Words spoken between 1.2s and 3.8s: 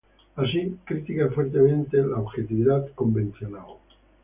fuertemente la objetividad convencional.